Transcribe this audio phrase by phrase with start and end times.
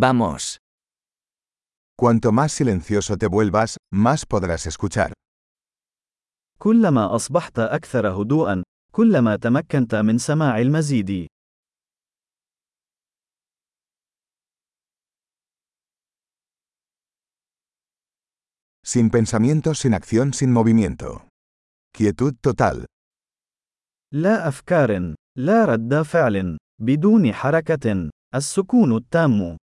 [0.00, 0.57] Vamos.
[1.99, 5.13] Cuanto más silencioso te vuelvas, más podrás escuchar.
[6.59, 11.27] كلما أصبحت أكثر هدوءا، كلما تمكنت من سماع المزيد.
[18.83, 21.27] Sin pensamiento, sin acción, sin movimiento.
[21.93, 22.85] Quietud total.
[24.13, 29.57] لا أفكار، لا رد فعل، بدون حركة، السكون التام.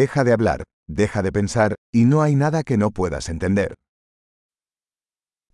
[0.00, 3.74] Deja de hablar, deja de pensar, y no hay nada que no puedas entender.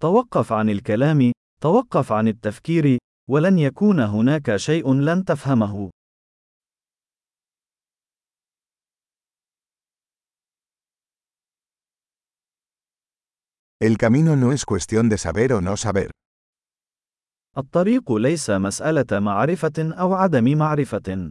[0.01, 2.99] توقف عن الكلام، توقف عن التفكير،
[3.31, 5.91] ولن يكون هناك شيء لن تفهمه.
[13.83, 16.11] El camino no es cuestión de saber o no saber.
[17.59, 21.31] الطريق ليس مسألة معرفة أو عدم معرفة.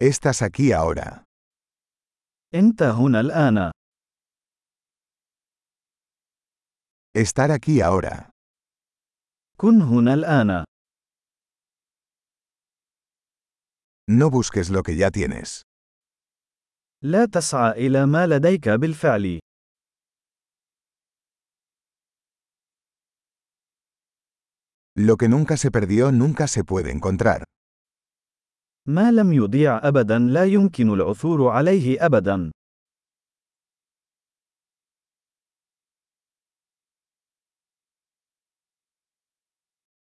[0.00, 1.24] Estás aquí ahora.
[2.54, 3.70] أنت هنا الآن.
[7.16, 8.30] Estar aquí ahora.
[9.56, 10.64] كن هنا الآن.
[14.10, 15.62] No busques lo que ya tienes.
[17.02, 19.38] لا تسعى إلى ما لديك بالفعل.
[24.98, 27.44] Lo que nunca se perdió nunca se puede encontrar.
[28.87, 32.51] ما لم يضيع أبدا لا يمكن العثور عليه أبدا.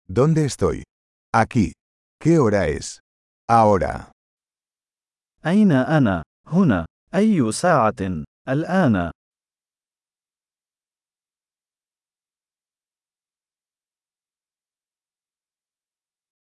[0.09, 0.83] ¿Dónde estoy?
[1.35, 1.73] Aquí.
[2.19, 2.99] ¿Qué hora es?
[3.49, 4.11] Ahora.
[5.45, 6.85] أين أنا؟ هنا.
[7.15, 9.11] أي ساعة؟ الآن.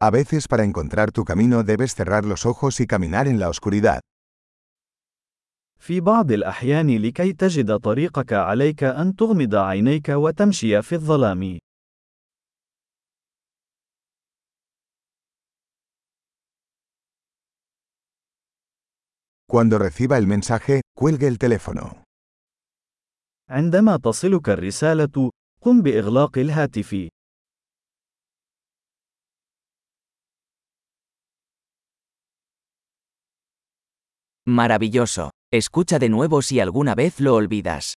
[0.00, 4.00] A veces para encontrar tu camino debes cerrar los ojos y caminar en la oscuridad.
[5.78, 11.58] في بعض الأحيان لكي تجد طريقك عليك أن تغمض عينيك وتمشي في الظلام.
[19.46, 22.02] Cuando reciba el mensaje, cuelgue el teléfono.
[23.48, 25.30] عندما تصلك الرسالة،
[25.60, 27.13] قم بإغلاق الهاتف.
[34.46, 35.30] Maravilloso.
[35.50, 37.94] Escucha de nuevo si alguna vez lo olvidas.